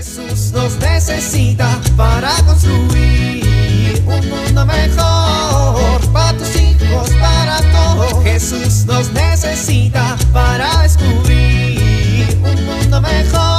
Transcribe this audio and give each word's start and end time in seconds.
Jesús 0.00 0.52
nos 0.52 0.78
necesita 0.78 1.78
para 1.94 2.34
construir 2.46 4.02
un 4.06 4.30
mundo 4.30 4.64
mejor 4.64 6.00
para 6.10 6.38
tus 6.38 6.56
hijos, 6.56 7.10
para 7.20 7.60
todos. 7.70 8.24
Jesús 8.24 8.86
nos 8.86 9.12
necesita 9.12 10.16
para 10.32 10.84
descubrir 10.84 12.40
un 12.42 12.64
mundo 12.64 13.02
mejor 13.02 13.49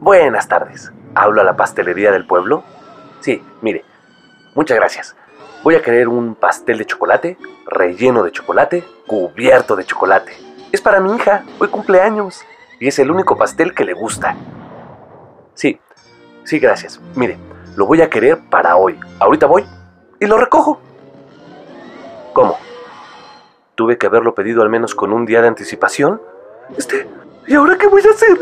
Buenas 0.00 0.48
tardes. 0.48 0.90
¿Hablo 1.14 1.42
a 1.42 1.44
la 1.44 1.56
pastelería 1.56 2.10
del 2.10 2.26
pueblo? 2.26 2.64
Sí, 3.20 3.44
mire. 3.60 3.84
Muchas 4.54 4.78
gracias. 4.78 5.14
Voy 5.62 5.74
a 5.74 5.82
querer 5.82 6.08
un 6.08 6.36
pastel 6.36 6.78
de 6.78 6.86
chocolate, 6.86 7.36
relleno 7.66 8.22
de 8.22 8.32
chocolate, 8.32 8.82
cubierto 9.06 9.76
de 9.76 9.84
chocolate. 9.84 10.32
Es 10.72 10.80
para 10.80 11.00
mi 11.00 11.14
hija, 11.14 11.44
hoy 11.58 11.68
cumpleaños. 11.68 12.42
Y 12.78 12.88
es 12.88 12.98
el 12.98 13.10
único 13.10 13.36
pastel 13.36 13.74
que 13.74 13.84
le 13.84 13.92
gusta. 13.92 14.36
Sí, 15.52 15.78
sí, 16.44 16.58
gracias. 16.58 16.98
Mire, 17.14 17.36
lo 17.76 17.84
voy 17.84 18.00
a 18.00 18.08
querer 18.08 18.38
para 18.48 18.76
hoy. 18.76 18.98
Ahorita 19.18 19.44
voy 19.44 19.66
y 20.18 20.24
lo 20.24 20.38
recojo. 20.38 20.80
¿Cómo? 22.32 22.56
¿Tuve 23.74 23.98
que 23.98 24.06
haberlo 24.06 24.34
pedido 24.34 24.62
al 24.62 24.70
menos 24.70 24.94
con 24.94 25.12
un 25.12 25.26
día 25.26 25.42
de 25.42 25.48
anticipación? 25.48 26.22
Este, 26.74 27.06
¿y 27.46 27.54
ahora 27.54 27.76
qué 27.76 27.86
voy 27.86 28.00
a 28.00 28.10
hacer? 28.10 28.38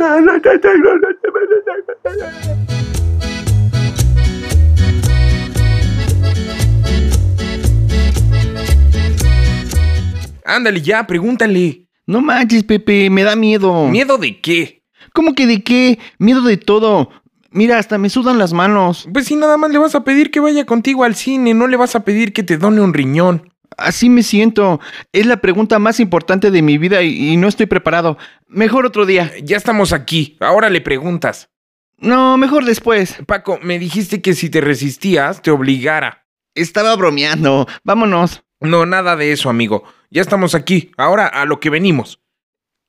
Ándale 10.45 10.81
ya, 10.81 11.07
pregúntale. 11.07 11.87
No 12.07 12.23
manches, 12.23 12.65
Pepe, 12.65 13.11
me 13.11 13.23
da 13.23 13.37
miedo. 13.37 13.87
¿Miedo 13.87 14.17
de 14.17 14.41
qué? 14.41 14.83
¿Cómo 15.13 15.35
que 15.35 15.47
de 15.47 15.63
qué? 15.63 15.99
Miedo 16.19 16.41
de 16.41 16.57
todo. 16.57 17.11
Mira, 17.51 17.79
hasta 17.79 17.99
me 17.99 18.09
sudan 18.09 18.39
las 18.39 18.53
manos. 18.53 19.07
Pues 19.13 19.27
si 19.27 19.37
nada 19.37 19.57
más 19.59 19.71
le 19.71 19.79
vas 19.79 19.95
a 19.95 20.05
pedir 20.05 20.31
que 20.31 20.41
vaya 20.41 20.65
contigo 20.65 21.05
al 21.05 21.15
cine, 21.15 21.53
no 21.53 21.67
le 21.67 21.77
vas 21.77 21.95
a 21.95 22.05
pedir 22.05 22.33
que 22.33 22.43
te 22.43 22.57
done 22.57 22.81
un 22.81 22.95
riñón. 22.95 23.53
Así 23.77 24.09
me 24.09 24.23
siento. 24.23 24.81
Es 25.13 25.27
la 25.27 25.37
pregunta 25.37 25.79
más 25.79 26.01
importante 26.01 26.51
de 26.51 26.63
mi 26.63 26.79
vida 26.79 27.03
y, 27.03 27.33
y 27.33 27.37
no 27.37 27.47
estoy 27.47 27.67
preparado. 27.67 28.17
Mejor 28.47 28.87
otro 28.87 29.05
día. 29.05 29.31
Ya 29.43 29.59
estamos 29.59 29.93
aquí, 29.93 30.39
ahora 30.41 30.71
le 30.71 30.81
preguntas. 30.81 31.51
No, 31.99 32.37
mejor 32.37 32.65
después. 32.65 33.17
Paco, 33.27 33.59
me 33.63 33.79
dijiste 33.79 34.23
que 34.23 34.35
si 34.35 34.51
te 34.51 34.61
resistías, 34.61 35.43
te 35.43 35.51
obligara. 35.51 36.27
Estaba 36.55 36.95
bromeando. 36.97 37.67
Vámonos. 37.85 38.43
No, 38.61 38.87
nada 38.87 39.17
de 39.17 39.33
eso, 39.33 39.51
amigo. 39.51 39.85
Ya 40.11 40.23
estamos 40.23 40.55
aquí, 40.55 40.91
ahora 40.97 41.27
a 41.27 41.45
lo 41.45 41.61
que 41.61 41.71
venimos. 41.71 42.21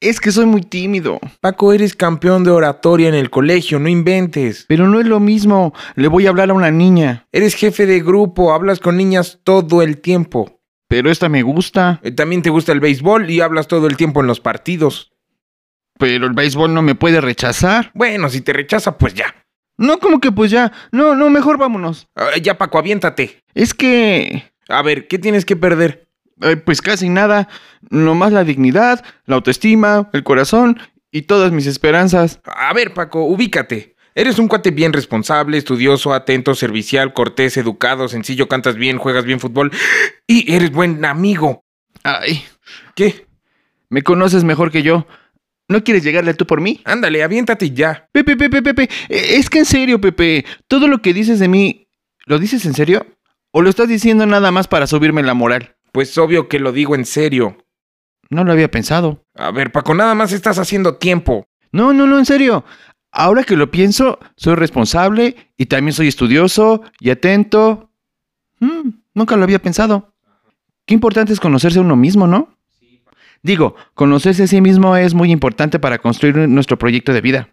Es 0.01 0.21
que 0.21 0.31
soy 0.31 0.45
muy 0.45 0.61
tímido. 0.61 1.19
Paco, 1.41 1.73
eres 1.73 1.93
campeón 1.95 2.45
de 2.45 2.51
oratoria 2.51 3.09
en 3.09 3.15
el 3.15 3.29
colegio, 3.29 3.79
no 3.79 3.89
inventes. 3.89 4.65
Pero 4.69 4.87
no 4.87 4.99
es 5.01 5.05
lo 5.05 5.19
mismo. 5.19 5.73
Le 5.95 6.07
voy 6.07 6.25
a 6.25 6.29
hablar 6.29 6.51
a 6.51 6.53
una 6.53 6.71
niña. 6.71 7.27
Eres 7.33 7.55
jefe 7.55 7.85
de 7.85 7.99
grupo, 7.99 8.53
hablas 8.53 8.79
con 8.79 8.95
niñas 8.95 9.39
todo 9.43 9.81
el 9.81 9.97
tiempo. 9.99 10.61
Pero 10.87 11.11
esta 11.11 11.27
me 11.27 11.43
gusta. 11.43 11.99
Eh, 12.01 12.11
También 12.11 12.41
te 12.41 12.49
gusta 12.49 12.71
el 12.71 12.79
béisbol 12.79 13.29
y 13.29 13.41
hablas 13.41 13.67
todo 13.67 13.87
el 13.87 13.97
tiempo 13.97 14.21
en 14.21 14.27
los 14.27 14.39
partidos. 14.39 15.11
Pero 15.99 16.25
el 16.27 16.33
béisbol 16.33 16.73
no 16.73 16.81
me 16.81 16.95
puede 16.95 17.19
rechazar. 17.21 17.91
Bueno, 17.93 18.29
si 18.29 18.39
te 18.41 18.53
rechaza, 18.53 18.97
pues 18.97 19.13
ya. 19.13 19.35
No, 19.77 19.99
como 19.99 20.19
que 20.19 20.31
pues 20.31 20.49
ya. 20.49 20.71
No, 20.91 21.13
no, 21.13 21.29
mejor 21.29 21.57
vámonos. 21.57 22.07
Ah, 22.15 22.37
ya, 22.41 22.57
Paco, 22.57 22.79
aviéntate. 22.79 23.43
Es 23.53 23.73
que... 23.73 24.51
A 24.69 24.81
ver, 24.81 25.07
¿qué 25.07 25.19
tienes 25.19 25.45
que 25.45 25.55
perder? 25.55 26.07
eh, 26.41 26.55
pues 26.55 26.81
casi 26.81 27.09
nada. 27.09 27.49
Nomás 27.89 28.31
la 28.31 28.43
dignidad, 28.45 29.03
la 29.25 29.35
autoestima, 29.35 30.09
el 30.13 30.23
corazón 30.23 30.79
y 31.11 31.23
todas 31.23 31.51
mis 31.51 31.67
esperanzas. 31.67 32.39
A 32.45 32.73
ver, 32.73 32.93
Paco, 32.93 33.25
ubícate. 33.25 33.95
Eres 34.15 34.39
un 34.39 34.47
cuate 34.47 34.71
bien 34.71 34.93
responsable, 34.93 35.57
estudioso, 35.57 36.13
atento, 36.13 36.55
servicial, 36.55 37.13
cortés, 37.13 37.57
educado, 37.57 38.07
sencillo, 38.07 38.47
cantas 38.47 38.75
bien, 38.75 38.97
juegas 38.97 39.25
bien 39.25 39.39
fútbol 39.39 39.71
y 40.27 40.53
eres 40.53 40.71
buen 40.71 41.03
amigo. 41.05 41.63
Ay, 42.03 42.43
¿Qué? 42.95 43.27
me 43.89 44.01
conoces 44.03 44.43
mejor 44.43 44.71
que 44.71 44.83
yo. 44.83 45.07
¿No 45.69 45.83
quieres 45.83 46.03
llegarle 46.03 46.33
tú 46.33 46.45
por 46.45 46.59
mí? 46.61 46.81
Ándale, 46.83 47.23
aviéntate 47.23 47.71
ya. 47.71 48.09
Pepe, 48.11 48.35
Pepe, 48.35 48.61
Pepe. 48.61 48.83
eh, 49.07 49.35
Es 49.37 49.49
que 49.49 49.59
en 49.59 49.65
serio, 49.65 50.01
Pepe. 50.01 50.43
Todo 50.67 50.87
lo 50.87 51.01
que 51.01 51.13
dices 51.13 51.39
de 51.39 51.47
mí, 51.47 51.87
¿lo 52.25 52.39
dices 52.39 52.65
en 52.65 52.73
serio? 52.73 53.05
¿O 53.51 53.61
lo 53.61 53.69
estás 53.69 53.87
diciendo 53.87 54.25
nada 54.25 54.51
más 54.51 54.67
para 54.67 54.87
subirme 54.87 55.23
la 55.23 55.33
moral? 55.35 55.75
Pues 55.91 56.17
obvio 56.17 56.47
que 56.49 56.59
lo 56.59 56.71
digo 56.71 56.95
en 56.95 57.05
serio. 57.05 57.57
No 58.29 58.43
lo 58.43 58.51
había 58.51 58.69
pensado. 58.69 59.23
A 59.35 59.51
ver, 59.51 59.71
Paco, 59.71 59.93
nada 59.95 60.13
más 60.15 60.31
estás 60.33 60.59
haciendo 60.59 60.97
tiempo. 60.97 61.47
No, 61.71 61.93
no, 61.93 62.05
no, 62.07 62.19
en 62.19 62.25
serio. 62.25 62.65
Ahora 63.11 63.43
que 63.43 63.55
lo 63.55 63.71
pienso, 63.71 64.19
soy 64.37 64.55
responsable 64.55 65.35
y 65.57 65.65
también 65.67 65.93
soy 65.93 66.07
estudioso 66.07 66.81
y 66.99 67.09
atento. 67.11 67.91
Mm, 68.59 68.89
nunca 69.15 69.35
lo 69.35 69.43
había 69.43 69.59
pensado. 69.61 70.13
Qué 70.85 70.93
importante 70.93 71.33
es 71.33 71.39
conocerse 71.39 71.79
a 71.79 71.83
uno 71.83 71.95
mismo, 71.95 72.27
¿no? 72.27 72.55
Digo, 73.41 73.75
conocerse 73.93 74.43
a 74.43 74.47
sí 74.47 74.61
mismo 74.61 74.95
es 74.95 75.13
muy 75.13 75.31
importante 75.31 75.79
para 75.79 75.99
construir 75.99 76.35
nuestro 76.37 76.77
proyecto 76.77 77.13
de 77.13 77.21
vida. 77.21 77.49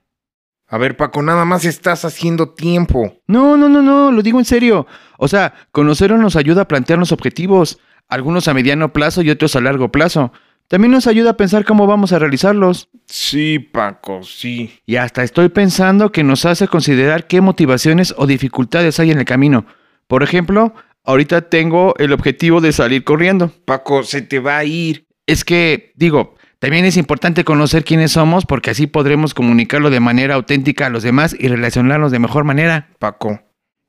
A 0.68 0.78
ver, 0.78 0.96
Paco, 0.96 1.22
nada 1.22 1.44
más 1.44 1.64
estás 1.64 2.04
haciendo 2.04 2.48
tiempo. 2.50 3.14
No, 3.28 3.56
no, 3.56 3.68
no, 3.68 3.82
no, 3.82 4.10
lo 4.10 4.22
digo 4.22 4.40
en 4.40 4.44
serio. 4.44 4.86
O 5.16 5.28
sea, 5.28 5.54
conocernos 5.70 6.18
nos 6.18 6.34
ayuda 6.34 6.62
a 6.62 6.68
plantearnos 6.68 7.12
objetivos, 7.12 7.78
algunos 8.08 8.48
a 8.48 8.54
mediano 8.54 8.92
plazo 8.92 9.22
y 9.22 9.30
otros 9.30 9.54
a 9.54 9.60
largo 9.60 9.92
plazo. 9.92 10.32
También 10.68 10.90
nos 10.90 11.06
ayuda 11.06 11.30
a 11.30 11.36
pensar 11.36 11.64
cómo 11.64 11.86
vamos 11.86 12.12
a 12.12 12.18
realizarlos. 12.18 12.88
Sí, 13.06 13.60
Paco, 13.60 14.24
sí. 14.24 14.80
Y 14.84 14.96
hasta 14.96 15.22
estoy 15.22 15.48
pensando 15.50 16.10
que 16.10 16.24
nos 16.24 16.44
hace 16.44 16.66
considerar 16.66 17.28
qué 17.28 17.40
motivaciones 17.40 18.12
o 18.16 18.26
dificultades 18.26 18.98
hay 18.98 19.12
en 19.12 19.20
el 19.20 19.24
camino. 19.24 19.66
Por 20.08 20.24
ejemplo, 20.24 20.74
ahorita 21.04 21.42
tengo 21.42 21.94
el 21.98 22.12
objetivo 22.12 22.60
de 22.60 22.72
salir 22.72 23.04
corriendo. 23.04 23.52
Paco, 23.64 24.02
se 24.02 24.22
te 24.22 24.40
va 24.40 24.58
a 24.58 24.64
ir. 24.64 25.05
Es 25.26 25.44
que, 25.44 25.92
digo, 25.96 26.36
también 26.58 26.84
es 26.84 26.96
importante 26.96 27.44
conocer 27.44 27.84
quiénes 27.84 28.12
somos 28.12 28.46
porque 28.46 28.70
así 28.70 28.86
podremos 28.86 29.34
comunicarlo 29.34 29.90
de 29.90 30.00
manera 30.00 30.36
auténtica 30.36 30.86
a 30.86 30.90
los 30.90 31.02
demás 31.02 31.36
y 31.38 31.48
relacionarnos 31.48 32.12
de 32.12 32.18
mejor 32.18 32.44
manera. 32.44 32.88
Paco. 32.98 33.42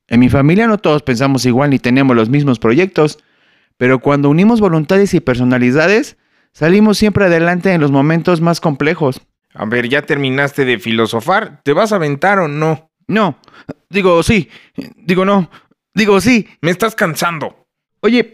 En 0.08 0.20
mi 0.20 0.30
familia 0.30 0.68
no 0.68 0.78
todos 0.78 1.04
pensamos 1.04 1.46
igual 1.46 1.70
ni 1.70 1.80
tenemos 1.80 2.16
los 2.16 2.30
mismos 2.30 2.60
proyectos, 2.60 3.20
pero 3.78 4.00
cuando 4.00 4.30
unimos 4.30 4.60
voluntades 4.60 5.14
y 5.14 5.20
personalidades, 5.20 6.18
salimos 6.54 6.98
siempre 6.98 7.26
adelante 7.26 7.74
en 7.74 7.82
los 7.82 7.92
momentos 7.92 8.42
más 8.42 8.60
complejos. 8.60 9.22
A 9.54 9.66
ver, 9.66 9.90
¿ya 9.90 10.02
terminaste 10.02 10.66
de 10.66 10.80
filosofar? 10.80 11.62
¿Te 11.64 11.74
vas 11.74 11.92
a 11.92 11.98
aventar 11.98 12.40
o 12.40 12.48
no? 12.48 12.92
No, 13.08 13.40
digo 13.90 14.22
sí, 14.24 14.50
digo 14.98 15.24
no, 15.24 15.50
digo 15.94 16.20
sí. 16.20 16.48
Me 16.62 16.72
estás 16.72 16.96
cansando. 16.96 17.68
Oye, 18.02 18.34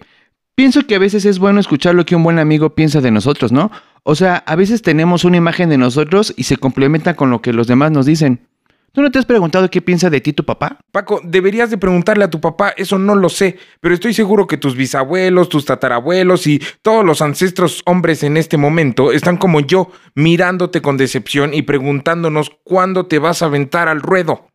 pienso 0.56 0.86
que 0.86 0.96
a 0.96 1.00
veces 1.00 1.25
es 1.25 1.40
bueno 1.40 1.59
escuchar 1.59 1.96
lo 1.96 2.06
que 2.06 2.16
un 2.16 2.24
buen 2.24 2.40
amigo 2.40 2.75
piensa 2.75 3.02
de 3.02 3.12
nosotros, 3.12 3.52
¿no? 3.52 3.72
O 4.03 4.16
sea, 4.16 4.38
a 4.46 4.56
veces 4.56 4.81
tenemos 4.81 5.24
una 5.24 5.38
imagen 5.38 5.69
de 5.69 5.78
nosotros 5.78 6.34
y 6.36 6.44
se 6.44 6.58
complementa 6.58 7.16
con 7.16 7.30
lo 7.30 7.41
que 7.41 7.53
los 7.53 7.68
demás 7.68 7.91
nos 7.91 8.06
dicen. 8.06 8.47
¿Tú 8.91 9.02
no 9.02 9.09
te 9.09 9.18
has 9.18 9.25
preguntado 9.25 9.72
qué 9.72 9.81
piensa 9.81 10.12
de 10.12 10.22
ti 10.22 10.34
tu 10.34 10.46
papá? 10.46 10.78
Paco, 10.91 11.19
deberías 11.24 11.72
de 11.72 11.80
preguntarle 11.80 12.25
a 12.25 12.30
tu 12.30 12.40
papá, 12.40 12.75
eso 12.78 13.00
no 13.00 13.16
lo 13.16 13.28
sé, 13.28 13.58
pero 13.81 13.96
estoy 13.96 14.14
seguro 14.14 14.46
que 14.46 14.58
tus 14.58 14.75
bisabuelos, 14.75 15.50
tus 15.50 15.66
tatarabuelos 15.66 16.46
y 16.46 16.62
todos 16.84 17.03
los 17.03 17.24
ancestros 17.24 17.81
hombres 17.88 18.22
en 18.22 18.38
este 18.38 18.56
momento 18.56 19.11
están 19.11 19.38
como 19.38 19.61
yo, 19.61 19.91
mirándote 20.14 20.84
con 20.84 20.97
decepción 20.97 21.55
y 21.55 21.64
preguntándonos 21.64 22.52
cuándo 22.64 23.08
te 23.08 23.17
vas 23.17 23.41
a 23.41 23.46
aventar 23.46 23.88
al 23.88 24.00
ruedo. 24.00 24.47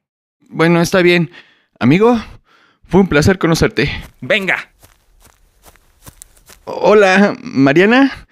Bueno, 0.49 0.81
está 0.81 1.03
bien. 1.03 1.33
Amigo, 1.81 2.17
fue 2.85 3.01
un 3.01 3.09
placer 3.09 3.39
conocerte. 3.39 3.91
Venga. 4.21 4.71
Hola, 6.71 7.35
Mariana. 7.43 8.29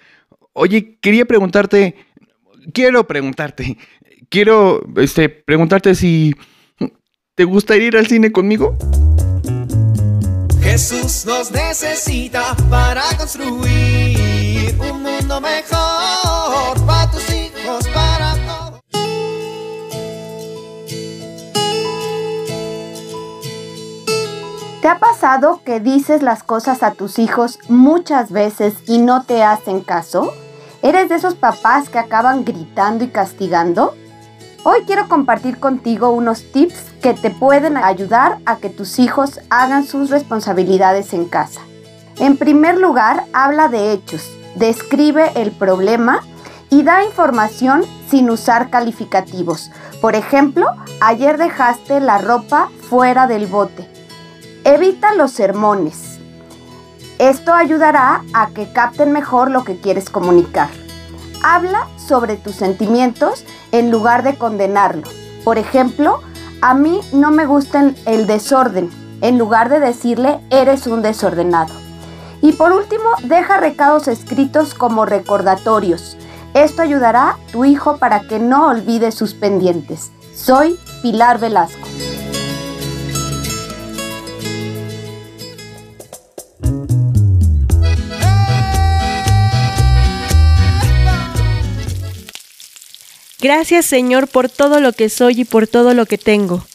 Oye, 0.53 0.99
quería 1.01 1.25
preguntarte. 1.25 1.95
Quiero 2.71 3.07
preguntarte. 3.07 3.77
Quiero, 4.29 4.83
este, 4.97 5.27
preguntarte 5.27 5.95
si. 5.95 6.35
¿Te 7.33 7.45
gustaría 7.45 7.87
ir 7.87 7.97
al 7.97 8.05
cine 8.05 8.31
conmigo? 8.31 8.77
Jesús 10.61 11.25
nos 11.25 11.51
necesita 11.51 12.55
para 12.69 13.03
construir 13.17 14.75
un 14.79 15.01
mundo 15.01 15.41
mejor 15.41 16.85
para 16.85 17.09
tus 17.09 17.27
hijos, 17.31 17.46
¿Te 24.87 24.91
ha 24.91 24.99
pasado 24.99 25.59
que 25.65 25.81
dices 25.81 26.21
las 26.21 26.43
cosas 26.43 26.81
a 26.81 26.91
tus 26.91 27.19
hijos 27.19 27.59
muchas 27.67 28.31
veces 28.31 28.73
y 28.87 28.99
no 28.99 29.23
te 29.23 29.43
hacen 29.43 29.81
caso? 29.81 30.33
¿Eres 30.81 31.09
de 31.09 31.15
esos 31.15 31.35
papás 31.35 31.89
que 31.89 31.99
acaban 31.99 32.45
gritando 32.45 33.03
y 33.03 33.09
castigando? 33.09 33.95
Hoy 34.63 34.83
quiero 34.87 35.09
compartir 35.09 35.59
contigo 35.59 36.11
unos 36.11 36.53
tips 36.53 36.93
que 37.01 37.13
te 37.13 37.31
pueden 37.31 37.75
ayudar 37.75 38.37
a 38.45 38.59
que 38.59 38.69
tus 38.69 38.97
hijos 38.97 39.41
hagan 39.49 39.83
sus 39.83 40.09
responsabilidades 40.09 41.11
en 41.11 41.25
casa. 41.25 41.59
En 42.15 42.37
primer 42.37 42.77
lugar, 42.77 43.25
habla 43.33 43.67
de 43.67 43.91
hechos, 43.91 44.31
describe 44.55 45.33
el 45.35 45.51
problema 45.51 46.21
y 46.69 46.83
da 46.83 47.03
información 47.03 47.83
sin 48.09 48.29
usar 48.29 48.69
calificativos. 48.69 49.69
Por 49.99 50.15
ejemplo, 50.15 50.67
ayer 51.01 51.37
dejaste 51.37 51.99
la 51.99 52.19
ropa 52.19 52.69
fuera 52.89 53.27
del 53.27 53.47
bote. 53.47 53.96
Evita 54.67 55.13
los 55.15 55.31
sermones. 55.31 56.19
Esto 57.19 57.53
ayudará 57.53 58.25
a 58.33 58.49
que 58.49 58.69
capten 58.73 59.13
mejor 59.13 59.49
lo 59.49 59.63
que 59.63 59.79
quieres 59.79 60.09
comunicar. 60.09 60.67
Habla 61.41 61.87
sobre 61.95 62.35
tus 62.35 62.55
sentimientos 62.55 63.45
en 63.71 63.91
lugar 63.91 64.23
de 64.23 64.35
condenarlo. 64.35 65.07
Por 65.45 65.57
ejemplo, 65.57 66.19
a 66.59 66.73
mí 66.73 66.99
no 67.13 67.31
me 67.31 67.45
gusta 67.45 67.93
el 68.05 68.27
desorden, 68.27 68.89
en 69.21 69.37
lugar 69.37 69.69
de 69.69 69.79
decirle 69.79 70.41
eres 70.49 70.85
un 70.85 71.01
desordenado. 71.01 71.73
Y 72.41 72.51
por 72.51 72.73
último, 72.73 73.11
deja 73.23 73.61
recados 73.61 74.09
escritos 74.09 74.73
como 74.73 75.05
recordatorios. 75.05 76.17
Esto 76.53 76.81
ayudará 76.81 77.29
a 77.29 77.37
tu 77.53 77.63
hijo 77.63 77.99
para 77.99 78.27
que 78.27 78.37
no 78.37 78.67
olvide 78.67 79.13
sus 79.13 79.33
pendientes. 79.33 80.11
Soy 80.35 80.77
Pilar 81.01 81.39
Velasco. 81.39 81.87
Gracias 93.39 93.85
Señor 93.85 94.27
por 94.27 94.49
todo 94.49 94.79
lo 94.79 94.93
que 94.93 95.09
soy 95.09 95.41
y 95.41 95.45
por 95.45 95.67
todo 95.67 95.93
lo 95.93 96.05
que 96.05 96.17
tengo, 96.17 96.65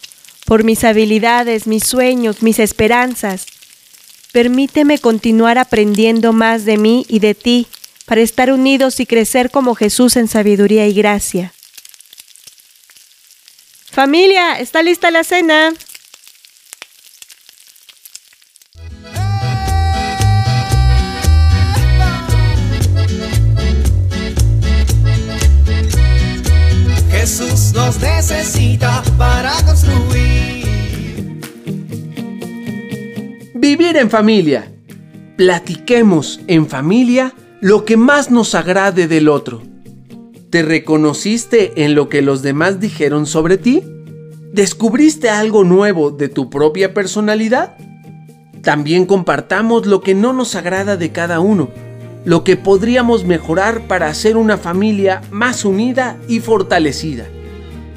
por 0.44 0.62
mis 0.62 0.84
habilidades, 0.84 1.66
mis 1.66 1.84
sueños, 1.84 2.42
mis 2.42 2.58
esperanzas. 2.58 3.46
Permíteme 4.32 4.98
continuar 4.98 5.58
aprendiendo 5.58 6.32
más 6.32 6.64
de 6.64 6.78
mí 6.78 7.04
y 7.08 7.18
de 7.18 7.34
ti 7.34 7.66
para 8.06 8.20
estar 8.20 8.52
unidos 8.52 9.00
y 9.00 9.06
crecer 9.06 9.50
como 9.50 9.74
Jesús 9.74 10.16
en 10.16 10.28
sabiduría 10.28 10.86
y 10.86 10.94
gracia. 10.94 11.52
Familia, 13.90 14.58
¿está 14.58 14.82
lista 14.82 15.10
la 15.10 15.24
cena? 15.24 15.74
Nos 27.74 28.00
necesita 28.00 29.02
para 29.18 29.52
construir. 29.64 31.40
Vivir 33.54 33.96
en 33.96 34.10
familia. 34.10 34.72
Platiquemos 35.36 36.40
en 36.46 36.68
familia 36.68 37.34
lo 37.60 37.84
que 37.84 37.96
más 37.96 38.30
nos 38.30 38.54
agrade 38.54 39.08
del 39.08 39.28
otro. 39.28 39.62
¿Te 40.50 40.62
reconociste 40.62 41.84
en 41.84 41.94
lo 41.94 42.08
que 42.08 42.22
los 42.22 42.42
demás 42.42 42.80
dijeron 42.80 43.26
sobre 43.26 43.56
ti? 43.56 43.82
¿Descubriste 44.52 45.30
algo 45.30 45.64
nuevo 45.64 46.10
de 46.10 46.28
tu 46.28 46.50
propia 46.50 46.92
personalidad? 46.92 47.76
También 48.62 49.06
compartamos 49.06 49.86
lo 49.86 50.02
que 50.02 50.14
no 50.14 50.32
nos 50.32 50.54
agrada 50.54 50.96
de 50.96 51.10
cada 51.10 51.40
uno 51.40 51.70
lo 52.24 52.44
que 52.44 52.56
podríamos 52.56 53.24
mejorar 53.24 53.86
para 53.88 54.08
hacer 54.08 54.36
una 54.36 54.56
familia 54.56 55.22
más 55.30 55.64
unida 55.64 56.18
y 56.28 56.40
fortalecida. 56.40 57.26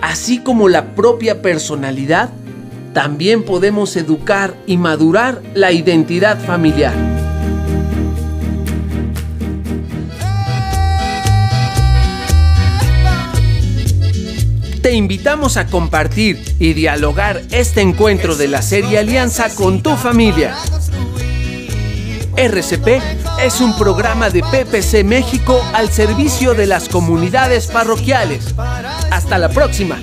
Así 0.02 0.40
como 0.40 0.70
la 0.70 0.96
propia 0.96 1.42
personalidad, 1.42 2.30
también 2.94 3.44
podemos 3.44 3.96
educar 3.98 4.56
y 4.66 4.78
madurar 4.78 5.42
la 5.54 5.72
identidad 5.72 6.40
familiar. 6.40 6.94
Te 14.82 14.94
invitamos 14.94 15.58
a 15.58 15.66
compartir 15.66 16.40
y 16.60 16.74
dialogar 16.74 17.42
este 17.50 17.82
encuentro 17.82 18.36
de 18.36 18.48
la 18.48 18.62
serie 18.62 19.00
Alianza 19.00 19.54
con 19.56 19.82
tu 19.82 19.96
familia. 19.96 20.56
RCP 22.38 23.25
es 23.42 23.62
un 23.62 23.78
programa 23.78 24.30
de 24.30 24.42
PPC 24.42 25.04
México 25.04 25.62
al 25.74 25.92
servicio 25.92 26.54
de 26.54 26.68
las 26.68 26.90
comunidades 26.90 27.68
parroquiales. 27.68 28.56
Hasta 29.12 29.38
la 29.38 29.50
próxima. 29.50 29.98